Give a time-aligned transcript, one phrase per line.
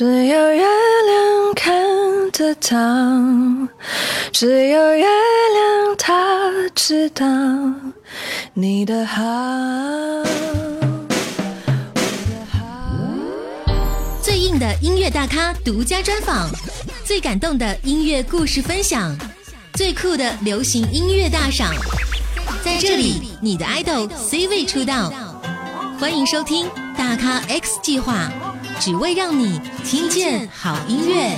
[0.00, 3.68] 只有月亮看得到，
[4.32, 7.26] 只有月亮它知道
[8.54, 9.20] 你的好。
[14.22, 16.48] 最硬的音乐大咖独家专访，
[17.04, 19.14] 最感动的音乐故事分享，
[19.74, 21.74] 最酷的流行音乐大赏，
[22.64, 25.12] 在这里，你的 idol C 位出道，
[26.00, 28.32] 欢迎收听大咖 X 计划，
[28.80, 31.36] 只为让你听见好音乐。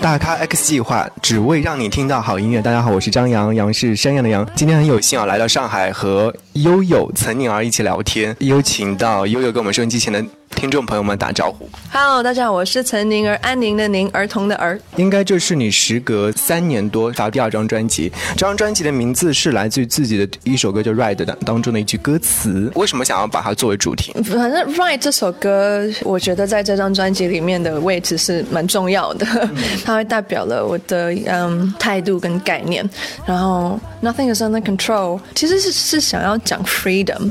[0.00, 2.62] 大咖 X 计划，只为让你听到好音乐。
[2.62, 4.48] 大家好，我是张扬，杨是山羊的羊。
[4.54, 10.24] 今天很有幸啊，来到上海和悠悠、岑宁儿一起聊天，有请到悠悠跟我们收音机前的。
[10.54, 11.68] 听众朋友们，打招呼。
[11.90, 14.78] Hello，大家好，我是岑宁儿，安宁的宁，儿童的儿。
[14.96, 18.12] 应该这是你时隔三年多发第二张专辑。
[18.36, 22.70] 这张专辑的名字是来自于自己的一首歌，叫《Ride》的当中的一句歌词。
[22.76, 24.12] 为什么想要把它作为主题？
[24.22, 29.26] 反正《Ride》这首歌，我觉得在这张专辑里面的位置是蛮重要的，
[29.84, 32.88] 它会代表了我的嗯态度跟概念。
[33.26, 37.30] 然后 Nothing is under control，其实是是想要讲 freedom，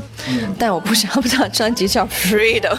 [0.58, 2.78] 但我不想要把专辑叫 freedom。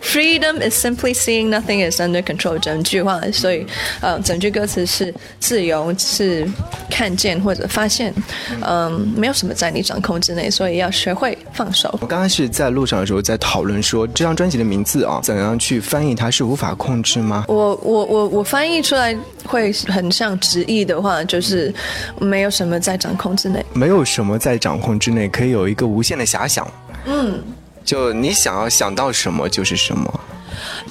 [0.00, 2.58] Freedom is simply seeing nothing is under control。
[2.58, 3.66] 整句话，所以
[4.00, 6.46] 呃，整句歌词是自由是
[6.90, 8.12] 看见或者发现，
[8.60, 11.88] 嗯，没有什么在你掌控之内，所以要学会放手。
[12.00, 17.44] 我刚刚是在路上的时候在讨论说，这张专辑的名字啊，怎样去翻译它是无法控制吗？
[17.48, 21.72] 我我我我翻译出来会很像直译的话，就是
[22.18, 26.66] 没有什么在掌控之内，没有什么在掌控之内，可以有一个无限的遐想。
[27.06, 27.42] 嗯。
[27.84, 30.20] 就你想要想到什么就是什么，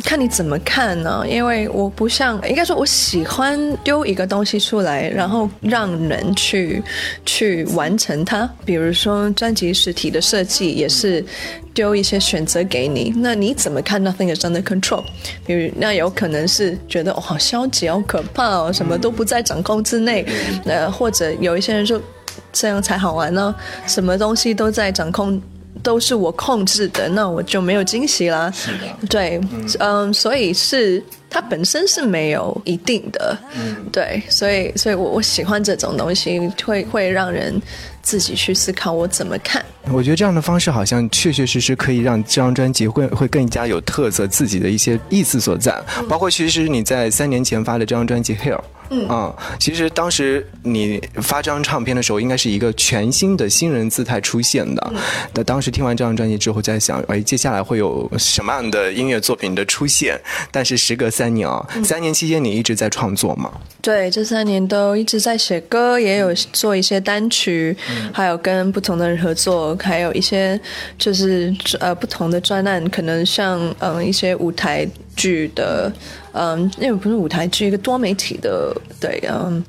[0.03, 1.23] 看你怎么看呢？
[1.27, 6.83] 因为我不像，应该说我喜欢丢一个东西出来，然后让人去
[7.25, 8.49] 去完成它。
[8.65, 11.23] 比如说专辑实体的设计也是
[11.73, 15.03] 丢一些选择给你，那你怎么看？Nothing is under control。
[15.45, 20.25] 比如那有可能是觉得哦好消极，好可怕哦，什么都不在掌控之内。
[20.65, 22.01] 呃，或者有一些人说
[22.51, 23.55] 这样才好玩呢，
[23.87, 25.41] 什么东西都在掌控。
[25.83, 28.51] 都是我控制的，那我就没有惊喜啦。
[28.51, 29.41] 是的，对，
[29.79, 37.59] 嗯，所以是它本身是没有一定的，嗯，对，所以，所以我我喜欢这种东西，会会让人
[38.01, 39.65] 自己去思考我怎么看。
[39.91, 45.81] 我觉得这样的方式好像确确实实可以让这张专辑会会更加有特色，自己的一些意思所在。
[46.07, 48.55] 包括其实你在三年前发的这张专辑《Here》。
[48.93, 54.93] 嗯其实当时你发这张唱片的时候，应该是一个全新的新人姿态出现的。
[55.33, 60.19] 那当时听完这张专辑之后，在想，哎，接下来会有什么样的音乐作品的出现？
[60.51, 63.49] 但是时隔三年啊，三年期间你一直在创作吗？
[63.81, 67.73] 对，这三年都一直在写歌，也有做一些单曲，
[68.11, 70.59] 还有跟不同的人合作，还有一些
[70.97, 75.91] 就是呃不同的专案，可能像嗯一些舞台剧的。
[76.33, 79.61] 嗯，因为不是舞台剧，一个多媒体的，对，嗯，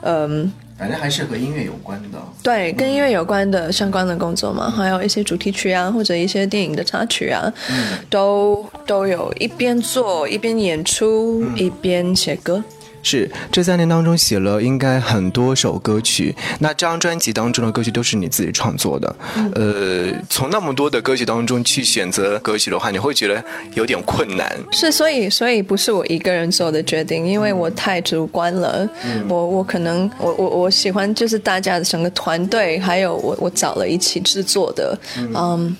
[0.00, 7.52] 嗯，反正还是和音乐有关的，对，跟音乐有关的相关的工作嘛，还有一些主题曲啊，或者一些电影的插曲啊，
[8.08, 12.64] 都都有一边做一边演出一边写歌。
[13.06, 19.16] 是这三年当中写了应该很多首歌曲，那这张专辑当中的歌曲都是你自己创作的。
[19.54, 23.42] 呃，从那么多的歌曲当中去选择歌曲的话，你会觉得
[23.74, 24.52] 有点困难。
[24.72, 28.88] 是，所以所以不是我一个人做的决定，因为我太主观了。
[29.28, 35.76] 我我可能我我我喜欢就是大家的整个团队，还有我我找了一起制作的，嗯。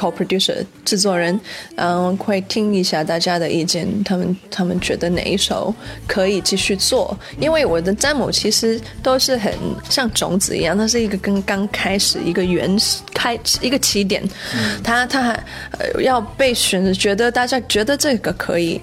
[0.00, 1.38] Co-producer 制作人，
[1.76, 5.74] 嗯，会听一下大家的意见，他们他们觉得哪一首
[6.06, 7.14] 可以继续做？
[7.38, 9.52] 因为我的詹姆其实都是很
[9.90, 14.22] 像种子一样，它是一个跟刚开始一个原始开一个起点，
[14.82, 15.44] 他他还
[16.02, 18.80] 要被选，觉得大家觉得这个可以，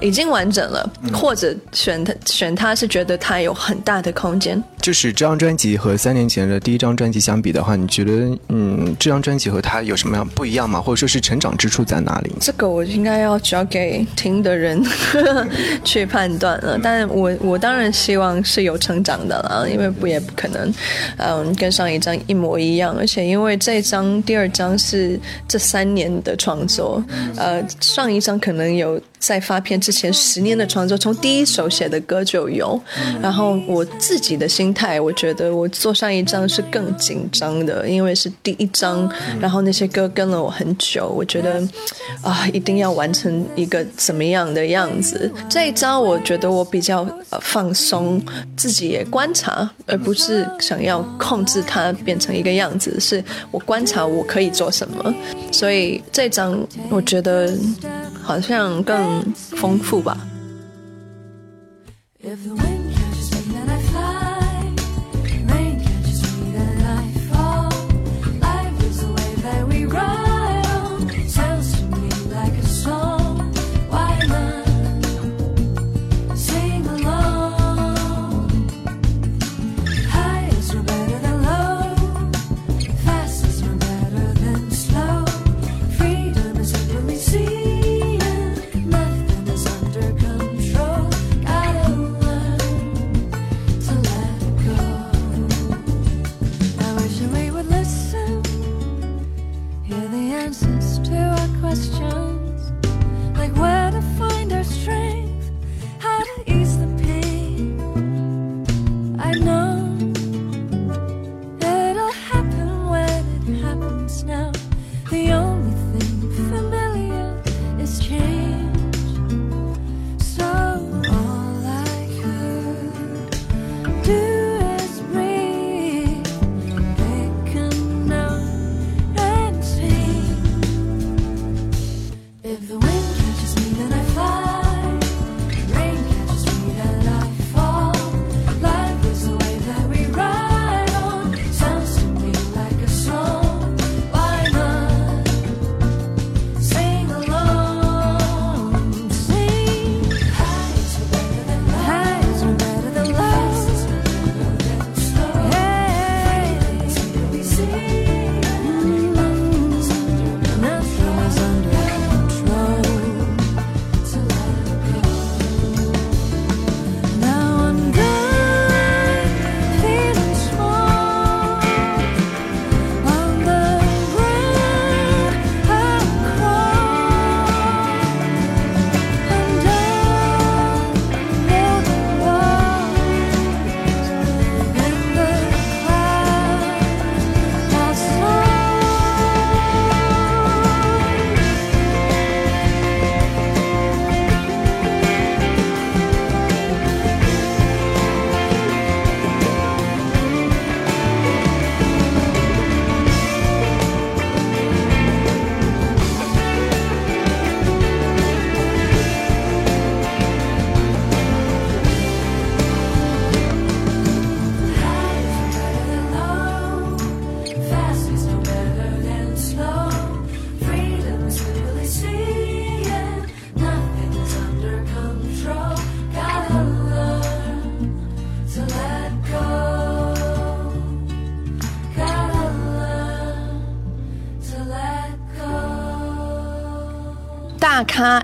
[0.00, 4.62] 已经完整了，或者选他选他是觉得他有很大的空间。
[4.82, 10.80] 就是这张专辑和三年前的第一张专辑相比的话，你觉得嗯，这张专辑和他有什么样不一样吗？
[10.80, 12.32] 或者说是成长之处在哪里？
[12.40, 14.84] 这个我应该要交给听的人
[15.84, 16.76] 去判断了。
[16.82, 20.74] 但我我当然希望是有成长的了，因为不也不可能
[21.16, 22.92] 嗯跟上一张一模一样。
[22.98, 27.00] 而且因为这张第二张是这三年的创作，
[27.36, 29.00] 呃，上一张可能有。
[29.22, 32.78] 在发片之前十年的创作，从第一首写的歌就有。
[33.22, 39.08] 然后我自己的心态，我觉得我做上一张是更紧张的，因为是第一张。
[39.40, 41.62] 然后那些歌跟了我很久，我觉得
[42.20, 45.30] 啊，一定要完成一个怎么样的样子。
[45.48, 47.06] 这一张我觉得我比较
[47.40, 48.20] 放松，
[48.56, 52.98] 自己也观察，而不是想要控制它变成一个样子。
[52.98, 53.22] 是
[53.52, 55.14] 我观察我可以做什么，
[55.52, 56.58] 所以这张
[56.90, 57.56] 我觉得。
[58.22, 60.16] 好像更丰富吧。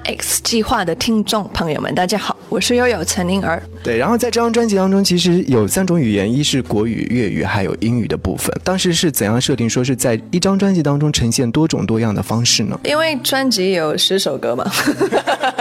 [0.05, 3.63] X 计划的听众朋友们，大家好，我是悠悠陈宁儿。
[3.83, 8.53] 对，然后在这张专辑当中，其实有三种语言，一是国语、粤语，还有英语的部分。
[8.65, 12.79] 当时是怎样设定说是在一张专辑当中呈现多种多样的方式呢？
[12.85, 14.65] 因为专辑有十首歌嘛，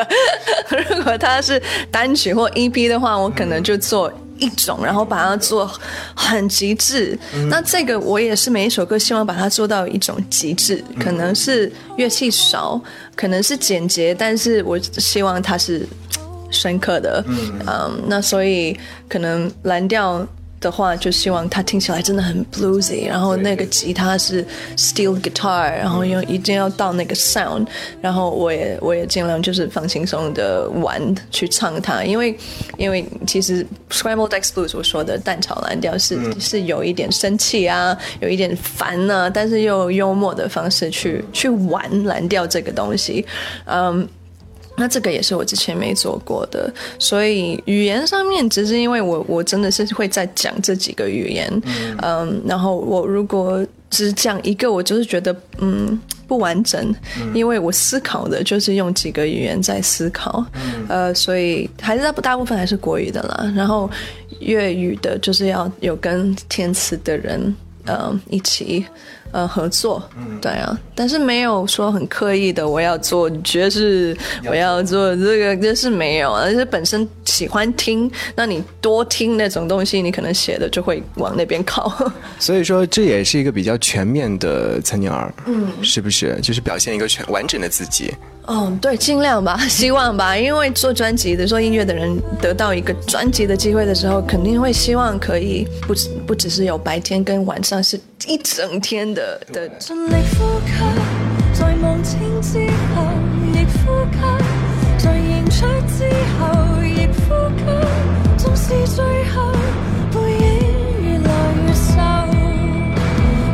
[0.89, 1.61] 如果它是
[1.91, 5.69] 单曲或 EP 的话，我可能就做一种，然后把它做
[6.15, 7.17] 很极致。
[7.49, 12.81] 那这个我也是每一首歌希望把它做到一种极致，可能是乐器少，
[13.15, 15.87] 可能是简洁，但是我希望它是
[16.49, 17.23] 深刻的。
[17.65, 18.77] 嗯，那所以
[19.09, 20.27] 可能蓝调。
[20.67, 24.45] 的话，就希望它听起来真的很 bluesy，然后那个吉他是
[24.75, 27.65] steel guitar，然后又一定要到那个 sound，
[28.01, 32.37] 然后我也我也尽量就是放轻松的玩去唱它，因为
[32.77, 43.25] 因为其实 scrambled eggs blues 我说的蛋炒蓝调是、是有一点生气啊，有一点烦啊，但是又幽默的方式去去玩蓝调这个东西，
[43.65, 44.05] 嗯。
[44.77, 51.61] 那这个也是我之前没做过的，所以语言上面只是因为我我真的是会在讲这几个语言，
[52.01, 52.41] 嗯。
[52.45, 56.93] 然后我如果只讲一个，我就是觉得嗯不完整，
[57.33, 60.45] 因为我思考的就是用几个语言在思考，
[60.87, 63.89] 呃，所以还是大大部分还是国语的啦，然后
[64.41, 67.55] 粤语的就是要有跟填词的人，
[67.87, 68.85] 呃，一起。
[69.33, 70.01] 呃，合作，
[70.41, 74.15] 对啊，但是没有说很刻意的，我要做爵士，
[74.49, 81.91] 我要做这个，这是没有，而是本身喜欢听，那你多听那种东西，你可能写的就会往那边靠。
[82.39, 86.39] 所以说，这也是一个比较全面的岑宁儿，嗯，是不是？
[86.41, 88.13] 就是表现一个全完整的自己。
[88.49, 99.67] 嗯，对，尽量吧， 希望吧，因为做专辑的、做音乐的人得到一个专辑的机会的时候，肯定会希望可以不只不只是有白天跟晚上，是一整天的的。
[99.79, 100.73] 尽力呼吸，
[101.53, 102.59] 在望清之
[102.95, 103.03] 后，
[103.53, 104.17] 亦呼吸，
[104.97, 106.03] 在迎出之
[106.39, 106.43] 后
[106.83, 107.61] 亦呼吸，
[108.37, 109.51] 纵是最后
[110.11, 110.45] 背影
[111.03, 111.29] 越来
[111.65, 111.93] 越瘦，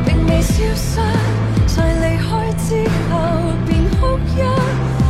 [0.06, 1.00] 并未消失，
[1.68, 2.68] 在离开之
[3.10, 3.12] 後
[3.68, 4.42] 便哭泣，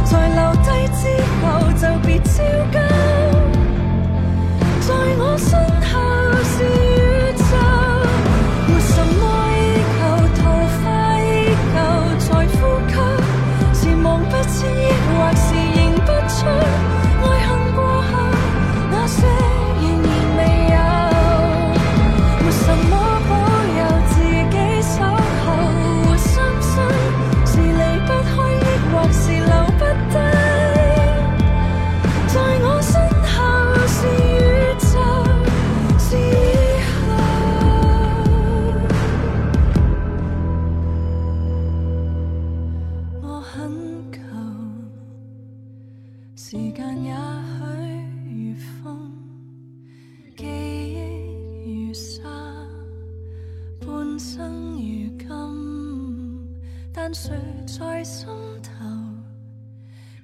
[0.05, 1.01] 在留低之
[1.41, 1.43] 後
[1.73, 2.37] 就別焦
[2.71, 2.92] 急。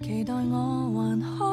[0.01, 1.48] 期待我还可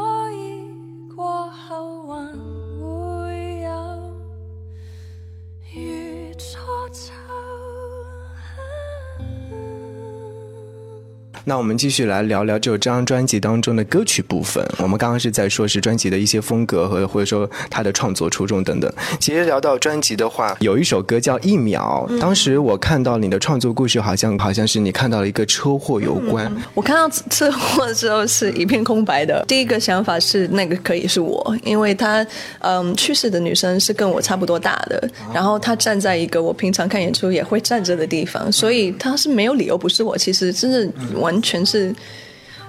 [11.48, 14.68] 那我们继续来聊聊这张专辑当中的歌曲部分。
[14.78, 18.92] 我们刚刚是在说是专辑的一些风格和或者说他的创作初衷等等。
[19.20, 26.52] 其实聊到专辑的话，有一首歌叫《一秒》，当时我看到你的创作故事，好像好像是你看到了一个车祸有关。
[26.74, 29.44] 我看到车祸的时候是一片空白的。
[29.46, 32.26] 第一个想法是那个可以是我，因为她
[32.58, 40.18] 嗯去世的女生是跟我差不多大的，然后她站在一个我平常看演出也会站着的地方，所以她是没有理由不是我。
[40.18, 41.94] 其实真的完全是。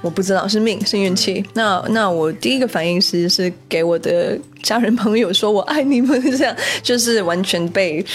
[0.04, 1.44] 我不知道是命是运气。
[1.56, 8.06] 那那我第一个反应其实是给我的家人朋友说我爱你们，这样就是完全被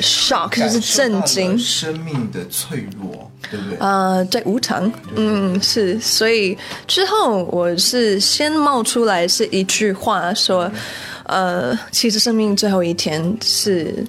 [0.00, 1.56] shock，就是震惊。
[1.56, 3.78] 生命的脆弱，对不对？
[3.78, 10.68] 啊，对，无常，嗯，是，所以之后我是先冒出来是一句话说，
[11.26, 14.04] 呃，其实生命最后一天是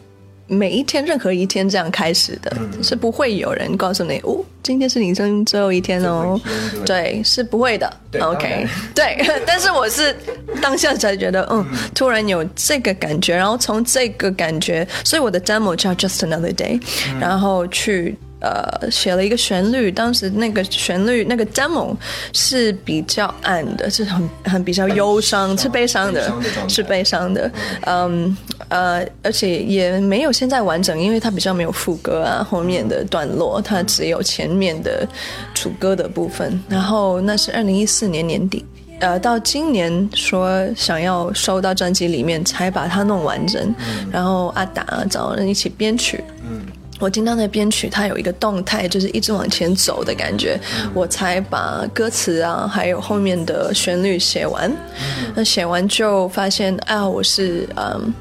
[0.50, 2.52] 每一天任何一天这样开始的，
[2.84, 6.40] 是不会有人告诉你，哦，今天是你生命最后一天哦，
[6.86, 10.16] 对，是不会的，OK， 对， 但是我是
[10.62, 16.82] 当下才觉得，嗯，突然有这个感觉，然后从这个感觉，所以我的 demo 叫 Just Another Day，、
[17.20, 18.18] 然后去。
[18.42, 21.94] 呃，写了一个旋律，当时那个旋律那个 demo
[22.32, 26.32] 是比较暗的，是很很比较忧伤，是悲伤的，
[26.70, 27.52] 是悲伤的，
[27.86, 28.38] 嗯
[28.70, 35.08] 呃，而且也没有现在完整，因为它比较没有副歌啊，后面的段落它只有前面的
[35.54, 38.66] 主歌的部分，然后那是二零一四年年底。
[39.02, 43.74] 呃，到今年说想要收到专辑里面，才把它弄完整。
[44.12, 46.24] 然后阿达找人一起编曲。
[46.44, 46.62] 嗯
[47.00, 50.60] 我听到那编曲，它有一个动态，就是一直往前走的感觉，
[50.94, 54.70] 我才把歌词啊，还有后面的旋律写完。
[55.34, 58.14] 那写完就发现啊，我是嗯，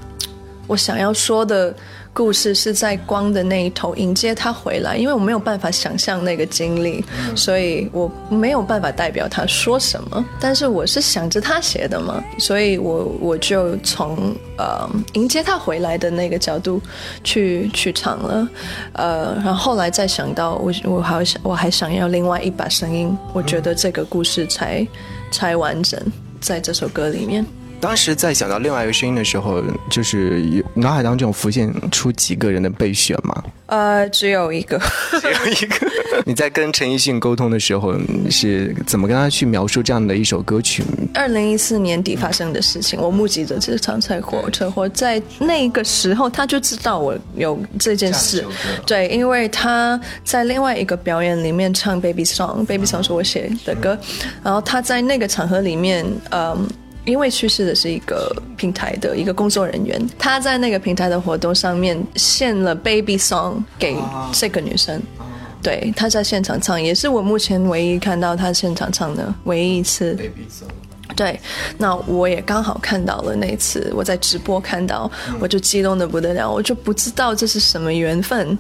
[0.69, 1.75] 我想要说的
[2.13, 10.25] 故事是在光的那一头迎接他回来，因为我没有办法想象那个经历，所以我没有办法代表他说什么。
[10.39, 16.81] 但是我是想着他写的嘛，所以我我就从呃迎接他回来的那个角度
[17.25, 18.49] 去去唱了，
[18.93, 24.87] 呃，然后后来再想到我我还想我还想要另外一把声音，我觉得这个故事才
[25.31, 26.01] 才完整
[26.41, 27.47] 在这首歌里面。
[27.81, 33.45] 当时在想到另外一个声音的时候，就是有脑海当中浮现出几个人的备选吗？
[33.67, 34.81] 呃，只有一个。
[35.21, 35.87] 只有一个。
[36.27, 37.95] 你在跟陈奕迅沟通的时候，
[38.31, 40.83] 是怎么跟他去描述这样的一首歌曲？
[41.15, 48.45] 二零一四年底发生的事情，我目击着这场车祸，车祸在那个时候他就知道我有这件事
[48.87, 53.97] 对，因为他在另外一个表演里面唱《Baby Song》，《Baby Song》是我写的歌，
[54.43, 56.69] 然后他在那个场合里面，嗯。
[57.09, 63.97] 因为去世的是一个平台的一个工作人员，他在那个平台的活动上面献了《Baby Song》给
[64.33, 65.01] 这个女生，
[65.63, 70.17] 对，他在现场唱，也是我目前唯一看到他现场唱的唯一一次。
[71.17, 71.41] 对，
[71.79, 75.11] 那我也刚好看到了那次，我在直播看到，
[75.41, 78.57] 我就激动的不得了，我就不知道这是什么缘分。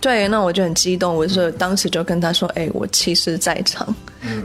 [0.00, 3.94] 对，那我就很激动，我就当时就跟他说：“哎，我其实在场。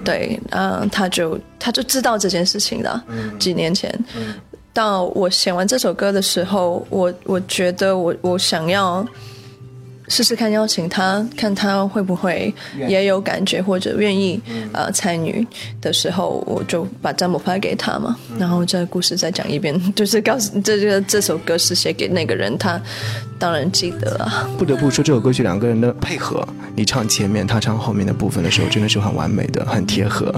[0.04, 3.04] 对，嗯、他就他就知道这件事情了。
[3.40, 3.94] 几年前，
[4.74, 9.06] 到我写完这首歌的时候，我我觉得我我想要
[10.12, 12.54] 试试看邀请他，看他会不会
[12.88, 14.40] 也有感觉或者愿意
[14.74, 15.48] 呃参与
[15.80, 22.80] 的时候，我就把占卜发给他嘛，然后这个故事再讲一遍， 就是告诉这个这首歌是写给那个人，他
[23.40, 24.48] 当然记得啊。
[24.58, 30.34] 不得不说，这首歌曲两个人的配合，你唱前面，他唱后面的部分的时候，真的是很完美的，很贴合。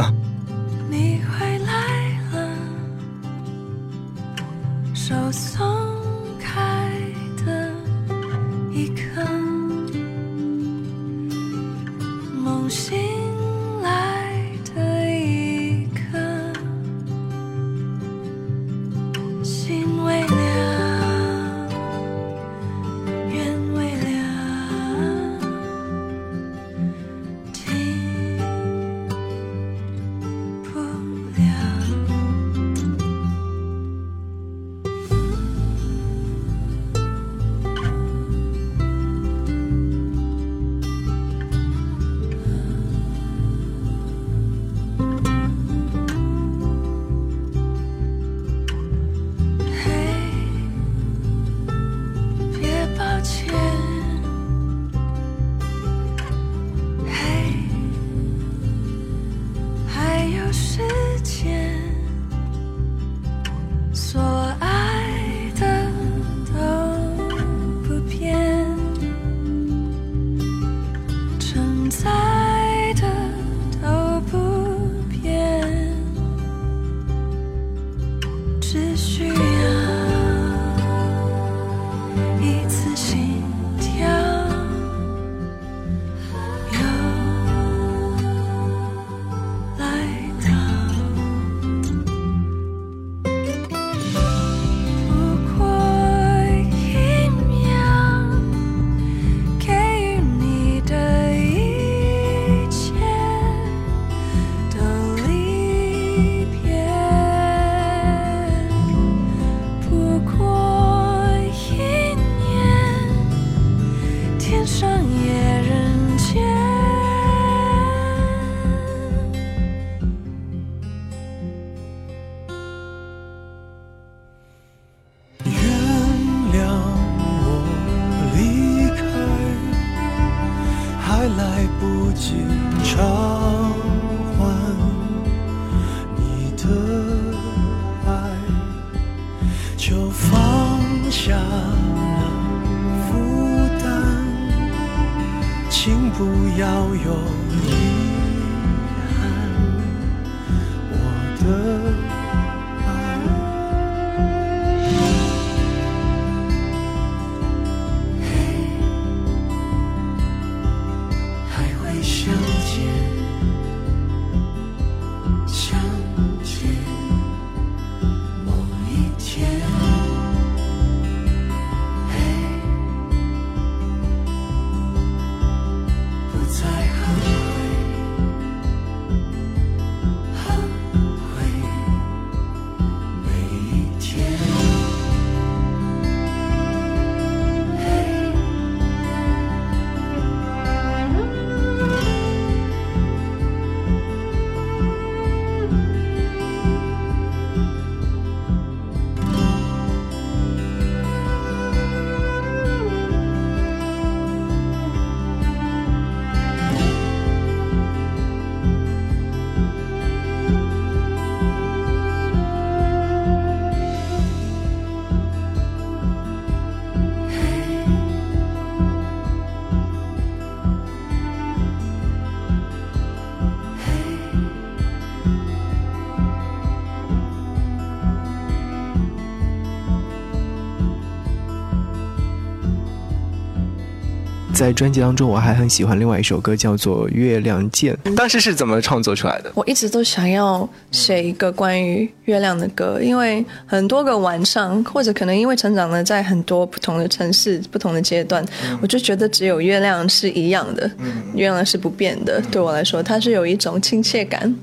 [234.64, 237.94] 在专辑当中，我还很喜欢另外一首歌，叫做《月亮剑》。
[238.16, 239.52] 当时是怎么创作出来的？
[239.56, 248.42] 我一直都想要写一个关于月亮的歌，因为很多个晚上，或者可能因为成长了在很多不同的城市、不同的阶段，
[248.82, 250.90] 我就觉得只有月亮是一样的，
[251.36, 252.42] 月亮是不变的。
[252.50, 254.56] 对我来说，它是有一种亲切感。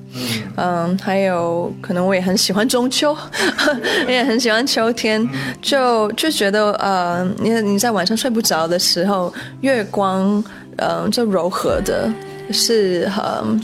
[0.56, 3.14] 嗯，还有可能我也很喜欢中秋，
[4.08, 5.28] 也很喜欢秋天，
[5.60, 10.42] 就就觉得呃，你你在晚上睡不着的时候，月光，
[10.76, 12.10] 嗯、就柔和的，
[12.52, 13.60] 是很。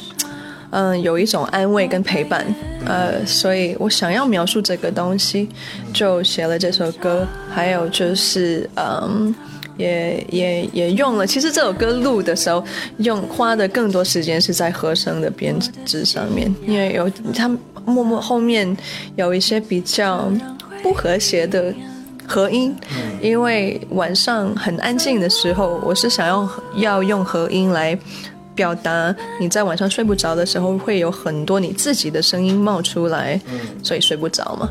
[0.71, 2.45] 嗯，有一种安慰跟陪伴，
[2.85, 5.49] 呃，所以我想要描述这个东西，
[5.95, 7.27] 就写了这首歌。
[7.49, 9.35] 还有就是，嗯，
[9.79, 11.27] 也也也用了。
[11.27, 12.63] 其实这首歌录的时候，
[12.99, 17.49] 用花的更多时间是在和声的编制上面，因为有他
[17.87, 18.77] 默默后面
[19.15, 20.31] 有一些比较
[20.83, 21.73] 不和谐的
[22.27, 22.75] 和音，
[23.21, 27.99] 因为晚上很安静的时候，我是想要要用和音来。
[28.55, 33.39] 表达你在晚上睡不着的时候，会有很多你自己的声音冒出来，
[33.83, 34.71] 所以睡不着嘛。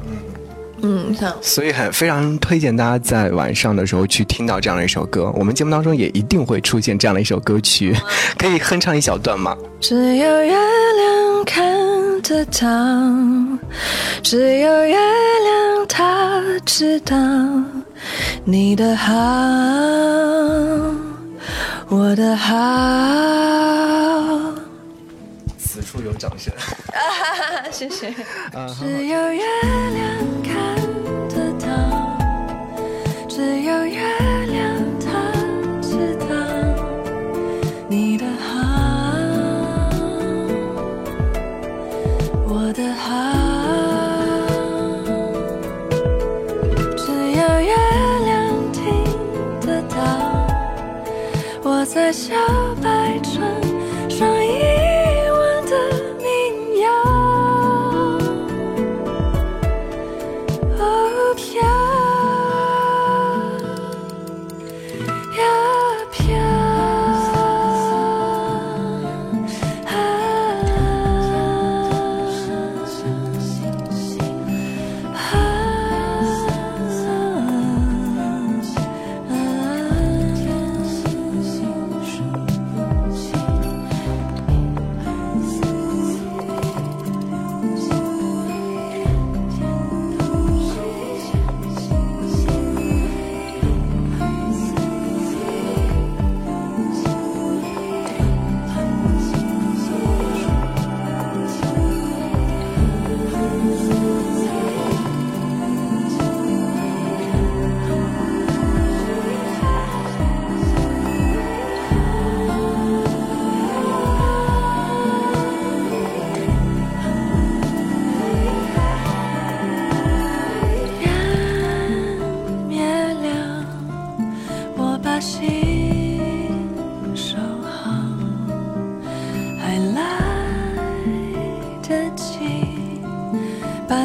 [0.81, 1.35] 嗯，这样。
[1.39, 5.31] 所以很非常推荐大家在晚上的时候去听到这样的一首歌。
[5.35, 7.95] 我们节目当中也一定会出现这样的一首歌曲，
[8.39, 9.55] 可以哼唱一小段吗？
[9.79, 11.94] 只有月亮看
[12.27, 12.67] 得到，
[14.23, 17.15] 只有月亮它知道
[18.43, 19.13] 你的好，
[21.87, 22.55] 我的好。
[25.59, 26.51] 此处有掌声。
[26.93, 28.07] 啊谢谢。
[28.53, 29.43] 啊，只有月
[29.93, 30.03] 亮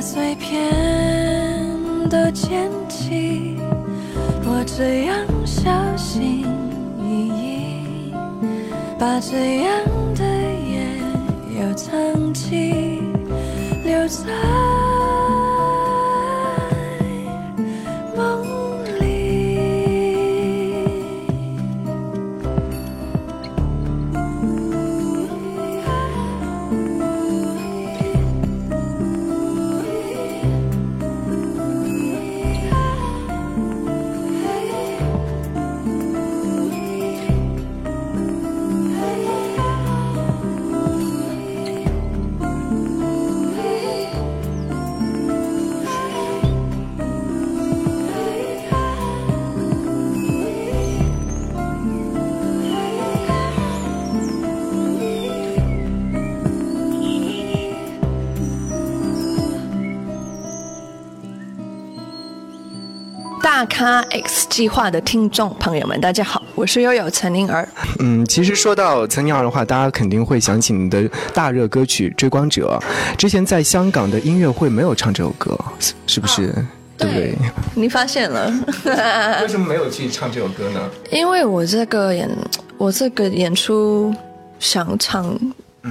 [0.00, 0.72] 把碎片
[2.08, 3.58] 都捡起。
[4.46, 6.46] 我这样小心
[7.04, 8.14] 翼翼，
[8.98, 9.70] 把这样
[10.14, 10.96] 的夜
[11.54, 13.02] 又藏起，
[13.84, 14.99] 留在。
[63.60, 67.68] 大咖 X 计划的听众朋友们，大家好，我是悠悠岑宁儿。
[67.98, 72.80] 嗯，其实说到岑宁儿的话，大家肯定会想起你的大热歌曲《追光者》。
[73.18, 76.54] 之前在香港的音乐会没有唱这首歌，是是不是？
[76.96, 77.34] 对不对？
[77.74, 78.50] 你发现了？
[79.42, 80.80] 为什么没有去唱这首歌呢？
[81.10, 82.30] 因为我这个演，
[82.78, 84.14] 我这个演出
[84.58, 85.38] 想唱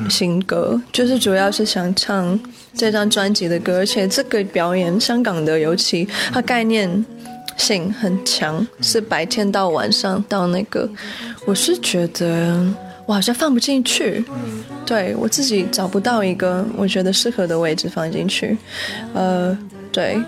[0.09, 2.39] 新歌，就是主要是想唱
[2.73, 7.05] 这张专辑的歌，而且这个表演香港的尤其它概念
[7.59, 10.89] 性很强，是白天到晚上到那个，
[11.45, 12.65] 我是觉得
[13.05, 14.23] 我好像放不进去，
[14.85, 18.57] 对我自己找不到一个我觉得适合的位置放进去，
[19.13, 19.55] 呃，
[19.91, 20.19] 对，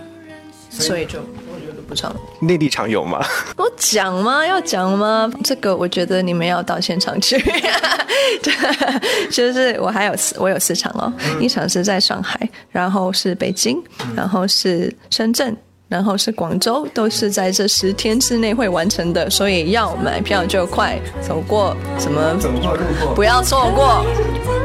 [0.70, 2.14] 所以就我觉得不常。
[2.42, 3.26] 内地场有吗？
[3.58, 4.46] 我讲吗？
[4.46, 5.32] 要讲吗？
[5.44, 7.38] 这个我觉得你们要到现场去。
[8.44, 13.82] 对，就是我还有四，我有四场哦，一场是在上海，然后是北京，
[14.16, 15.56] 然后是深圳。
[15.92, 23.14] 然后是广州，都是在这十天之内会完成的，所以要买票就快走过什么，走过路过。
[23.14, 24.06] 不要错过。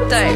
[0.07, 0.33] 对，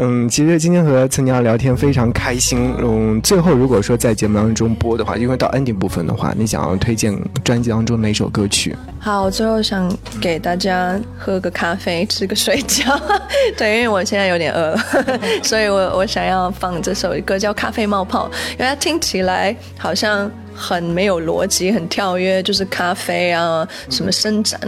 [0.00, 2.72] 嗯，其实今天和岑鸟聊天非常开心。
[2.78, 8.76] 嗯，最后如果说在节目当中播的话，因为到 ending 部分的话，你想要推荐专辑当中哪首歌曲？
[9.00, 12.98] 好，我最后想给大家喝个咖啡，吃个水饺。
[13.58, 14.78] 对，因为我现在有点饿了，
[15.42, 24.60] 所以我我想要放这首歌叫《咖啡冒泡》，因为它听起来好像很没有逻辑，很跳跃，就是咖啡啊，什么伸展，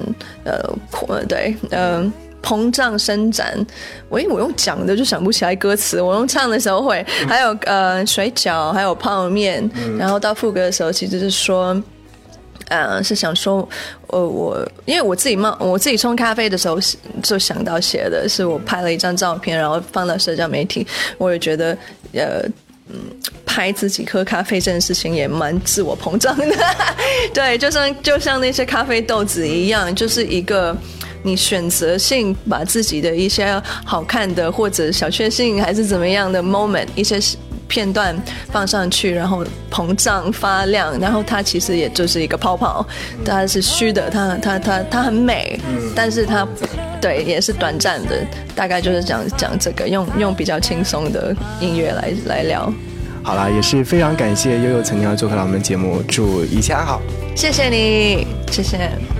[0.44, 0.58] 呃，
[1.28, 2.12] 对，嗯、
[2.42, 3.55] 膨胀伸展，
[4.09, 11.81] 我我用讲的就想不起来歌词，我用唱的时候会，还有呃水饺，还有泡面，然后到副歌的时候其实是说。
[12.68, 13.68] 呃，是想说，
[14.07, 16.79] 呃，我因为我自己冒我自己冲咖啡的时候
[17.20, 20.87] 就想到写的是我拍了一张照片，然后放到社交媒体，
[21.18, 21.76] 我也觉得
[22.12, 22.44] 呃。
[22.92, 22.98] 嗯，
[23.46, 26.57] 拍自己喝咖啡这件事情也蛮自我膨胀的，
[27.33, 30.76] 对，就像就像那些咖啡豆子一样，就是一个
[31.22, 37.18] 你选择性把自己的一些好看的或者小确幸还是怎么样的 moment 一些
[37.68, 42.85] 片段放上去，然后膨胀发亮，然后它其实也就是一个泡泡，
[43.24, 45.56] 它是虚的，它它它它很美，
[45.94, 46.44] 但是它
[47.00, 52.72] 对也是短暂的，大概就是讲讲这个，用用比较轻松的音乐来来聊。
[53.22, 57.00] 好啦，也是非常感谢悠悠曾经来做客了我们节目，祝一切安好。
[57.37, 59.19] 谢谢你，谢谢。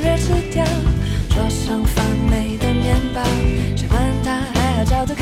[0.00, 0.64] 热吃掉？
[1.30, 3.22] 桌上发霉的面包，
[3.76, 4.40] 谁管它？
[4.54, 5.13] 还好角度